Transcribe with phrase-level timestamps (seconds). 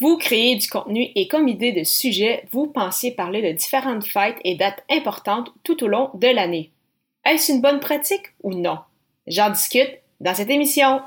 [0.00, 4.36] Vous créez du contenu et comme idée de sujet, vous pensiez parler de différentes fêtes
[4.44, 6.70] et dates importantes tout au long de l'année.
[7.24, 8.78] Est-ce une bonne pratique ou non?
[9.26, 9.90] J'en discute
[10.20, 11.02] dans cette émission.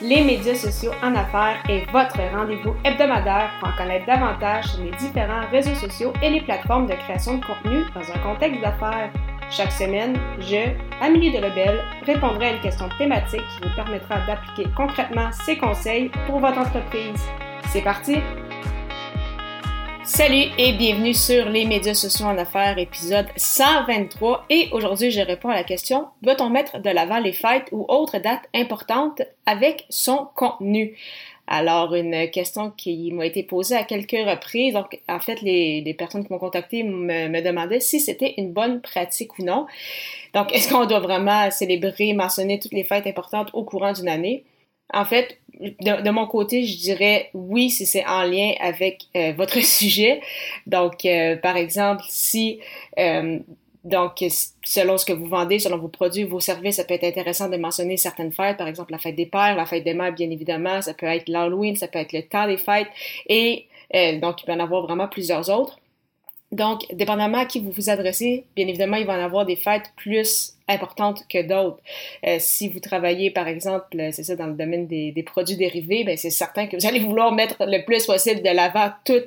[0.00, 4.92] Les médias sociaux en affaires est votre rendez-vous hebdomadaire pour en connaître davantage sur les
[4.92, 9.10] différents réseaux sociaux et les plateformes de création de contenu dans un contexte d'affaires.
[9.50, 10.70] Chaque semaine, je,
[11.00, 16.10] Amélie de Rebelle, répondrai à une question thématique qui vous permettra d'appliquer concrètement ces conseils
[16.26, 17.26] pour votre entreprise.
[17.72, 18.16] C'est parti!
[20.04, 24.46] Salut et bienvenue sur les médias sociaux en affaires, épisode 123.
[24.50, 28.18] Et aujourd'hui, je réponds à la question, doit-on mettre de l'avant les fêtes ou autres
[28.18, 30.96] dates importantes avec son contenu?
[31.48, 34.74] Alors, une question qui m'a été posée à quelques reprises.
[34.74, 38.80] Donc, en fait, les, personnes qui m'ont contacté me, me, demandaient si c'était une bonne
[38.80, 39.66] pratique ou non.
[40.34, 44.44] Donc, est-ce qu'on doit vraiment célébrer, mentionner toutes les fêtes importantes au courant d'une année?
[44.92, 49.60] En fait, de, mon côté, je dirais oui si c'est en lien avec euh, votre
[49.60, 50.20] sujet.
[50.66, 52.60] Donc, euh, par exemple, si
[52.98, 53.38] euh,
[53.84, 54.24] donc
[54.64, 57.56] selon ce que vous vendez, selon vos produits, vos services, ça peut être intéressant de
[57.56, 60.82] mentionner certaines fêtes, par exemple la fête des pères, la fête des mères, bien évidemment,
[60.82, 62.88] ça peut être l'Halloween, ça peut être le temps des fêtes,
[63.28, 63.68] et
[64.20, 65.78] donc il peut en avoir vraiment plusieurs autres.
[66.52, 69.92] Donc, dépendamment à qui vous vous adressez, bien évidemment, il va en avoir des fêtes
[69.96, 71.80] plus importantes que d'autres.
[72.24, 76.16] Euh, si vous travaillez, par exemple, c'est ça, dans le domaine des, produits dérivés, ben
[76.16, 79.26] c'est certain que vous allez vouloir mettre le plus possible de l'avant toutes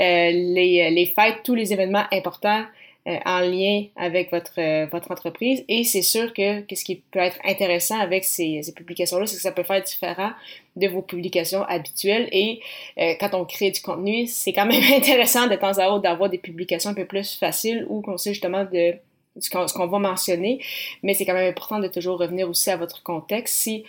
[0.00, 2.81] euh, les, les fêtes, tous les événements importants euh,
[3.24, 5.64] en lien avec votre, euh, votre entreprise.
[5.68, 9.42] Et c'est sûr que, ce qui peut être intéressant avec ces, ces publications-là, c'est que
[9.42, 10.30] ça peut faire différent
[10.76, 12.28] de vos publications habituelles.
[12.30, 12.60] Et
[12.98, 16.30] euh, quand on crée du contenu, c'est quand même intéressant de temps à autre d'avoir
[16.30, 18.94] des publications un peu plus faciles où on sait justement de
[19.40, 20.60] ce qu'on va mentionner,
[21.02, 23.54] mais c'est quand même important de toujours revenir aussi à votre contexte.
[23.54, 23.84] Si,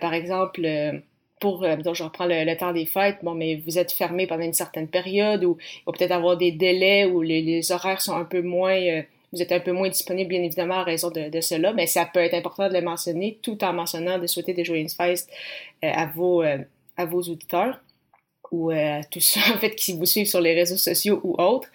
[0.00, 0.66] par exemple,
[1.40, 4.44] pour, euh, donc je reprends le, temps des fêtes, bon, mais vous êtes fermé pendant
[4.44, 8.24] une certaine période ou il va peut-être avoir des délais où les, horaires sont un
[8.24, 11.72] peu moins, euh, vous êtes un peu moins disponible, bien évidemment, à raison de, cela,
[11.72, 14.94] mais ça peut être important de le mentionner tout en mentionnant de souhaiter des joyeuses
[14.94, 15.28] fêtes
[15.84, 17.80] euh, à, vos, à vos auditeurs
[18.50, 21.68] ou à tous ceux en fait qui vous suivent sur les réseaux sociaux ou autres,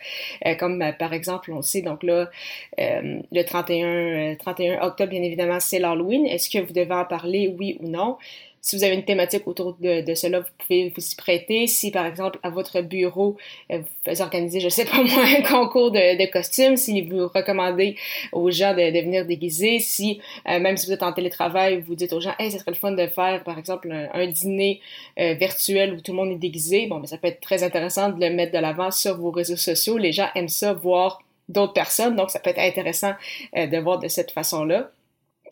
[0.58, 2.32] comme par exemple on sait donc là
[2.80, 6.26] le 31 31 octobre bien évidemment c'est l'Halloween.
[6.26, 8.18] Est-ce que vous devez en parler oui ou non?
[8.64, 11.68] Si vous avez une thématique autour de, cela, vous pouvez vous y prêter.
[11.68, 13.36] Si, par exemple, à votre bureau,
[13.70, 17.98] euh, vous organisez, je sais pas moi, un concours de, de costumes, si vous recommandez
[18.32, 22.14] aux gens de, venir déguiser, si, euh, même si vous êtes en télétravail, vous dites
[22.14, 24.80] aux gens, hey, ce serait le fun de faire, par exemple, un, dîner
[25.20, 28.12] euh, virtuel où tout le monde est déguisé, bon, mais ça peut être très intéressant
[28.12, 29.98] de le mettre de l'avant sur vos réseaux sociaux.
[29.98, 33.12] Les gens aiment ça, voir d'autres personnes, donc ça peut être intéressant
[33.54, 34.90] de voir de cette façon-là.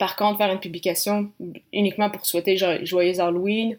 [0.02, 1.30] Par contre, faire une publication
[1.72, 3.78] uniquement pour souhaiter joyeux Halloween,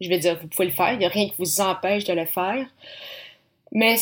[0.00, 0.94] je vais dire, vous pouvez le faire.
[0.94, 2.66] Il n'y a rien qui vous empêche de le faire.
[3.70, 3.94] Mais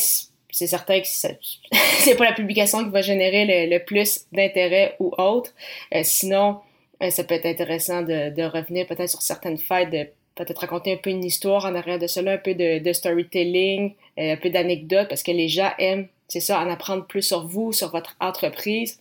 [0.49, 1.05] c'est certain que
[1.99, 5.51] c'est pas la publication qui va générer le, plus d'intérêt ou autre.
[5.93, 6.57] Euh, sinon,
[7.03, 10.97] euh, ça peut être intéressant de, revenir peut-être sur certaines fêtes, de peut-être raconter un
[10.97, 15.07] peu une histoire en arrière de cela, un peu de, storytelling, euh, un peu d'anecdotes,
[15.07, 18.99] parce que les gens aiment, c'est ça, en apprendre plus sur vous, sur votre entreprise.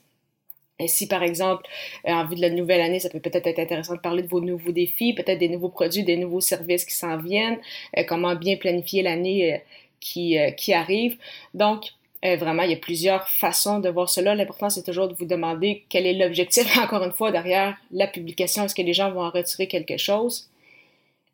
[0.86, 1.64] Si, par exemple,
[2.06, 4.28] euh, en vue de la nouvelle année, ça peut peut-être être intéressant de parler de
[4.28, 7.58] vos nouveaux défis, peut-être des nouveaux produits, des nouveaux services qui s'en viennent,
[7.96, 9.58] euh, comment bien planifier l'année euh,
[10.00, 11.16] qui, qui arrive.
[11.54, 11.86] Donc,
[12.22, 14.34] vraiment, il y a plusieurs façons de voir cela.
[14.34, 18.64] L'important, c'est toujours de vous demander quel est l'objectif, encore une fois, derrière la publication.
[18.64, 20.50] Est-ce que les gens vont en retirer quelque chose?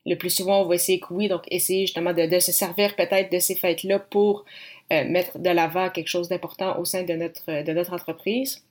[0.07, 2.95] Le plus souvent, on va essayer que oui, donc essayer justement de, de se servir
[2.97, 4.45] peut-être de ces fêtes-là pour
[4.91, 8.63] mettre de l'avant quelque chose d'important au sein de notre, de notre entreprise.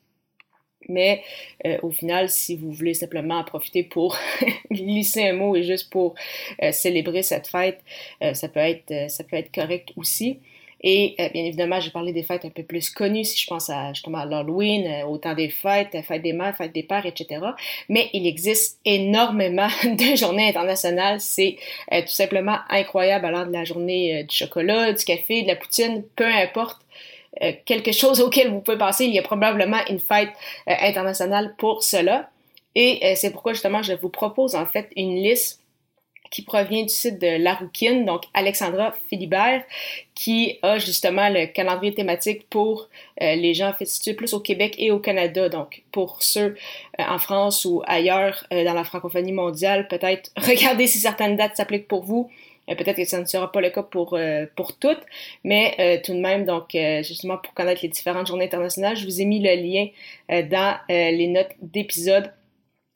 [0.90, 1.24] Mais
[1.66, 4.18] euh, au final, si vous voulez simplement en profiter pour
[4.72, 6.16] glisser un mot et juste pour
[6.62, 7.80] euh, célébrer cette fête,
[8.24, 10.40] euh, ça, peut être, ça peut être correct aussi.
[10.84, 13.94] Et bien évidemment, j'ai parlé des fêtes un peu plus connues, si je pense à
[13.94, 17.40] justement à l'Halloween, au temps des fêtes, fête des mères, fête des pères, etc.
[17.88, 21.22] Mais il existe énormément de journées internationales.
[21.22, 21.58] C'est
[21.92, 26.26] tout simplement incroyable, allant de la journée du chocolat, du café, de la poutine, peu
[26.26, 26.91] importe euh,
[27.66, 29.06] quelque chose auquel vous pouvez penser.
[29.06, 30.32] Il y a probablement une fête
[30.68, 32.30] euh, internationale pour cela.
[32.76, 35.60] Et euh, c'est pourquoi justement je vous propose en fait une liste
[36.30, 39.66] qui provient du site de La Rouquine, donc Alexandra Philibert,
[40.16, 42.88] qui a justement le calendrier thématique pour
[43.20, 45.50] les gens en situés plus au Québec et au Canada.
[45.50, 46.56] Donc pour ceux
[46.98, 52.04] en France ou ailleurs dans la francophonie mondiale, peut-être regardez si certaines dates s'appliquent pour
[52.04, 52.32] vous.
[52.72, 55.02] Euh, peut-être que ça ne sera pas le cas pour, euh, pour toutes,
[55.44, 56.72] mais euh, tout de même, donc
[57.04, 59.88] justement pour connaître les différentes journées internationales, je vous ai mis le lien
[60.30, 62.32] dans les notes d'épisode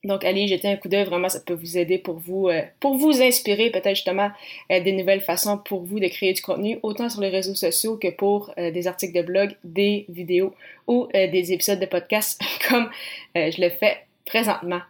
[0.04, 2.50] Donc, allez jeter un coup d'œil, vraiment, ça peut vous aider pour vous,
[2.80, 4.30] pour vous inspirer peut-être justement
[4.70, 8.10] des nouvelles façons pour vous de créer du contenu, autant sur les réseaux sociaux que
[8.10, 10.54] pour des articles de blog, des vidéos
[10.88, 12.40] ou des épisodes de podcast
[12.70, 12.90] comme
[13.36, 14.82] je le fais présentement.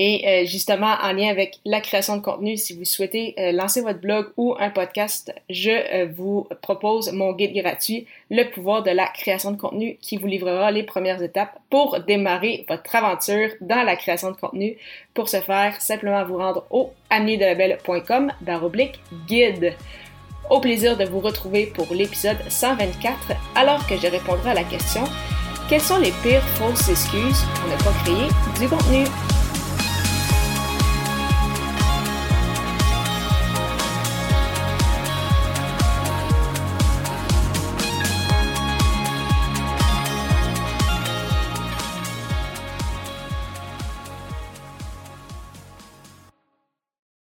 [0.00, 3.80] Et euh, justement, en lien avec la création de contenu, si vous souhaitez euh, lancer
[3.80, 8.92] votre blog ou un podcast, je euh, vous propose mon guide gratuit, Le pouvoir de
[8.92, 13.82] la création de contenu, qui vous livrera les premières étapes pour démarrer votre aventure dans
[13.82, 14.76] la création de contenu.
[15.14, 19.74] Pour ce faire, simplement vous rendre au ameliedelabel.com baroblique guide.
[20.48, 25.02] Au plaisir de vous retrouver pour l'épisode 124, alors que je répondrai à la question
[25.68, 28.28] quelles sont les pires fausses excuses pour ne pas créer
[28.60, 29.04] du contenu?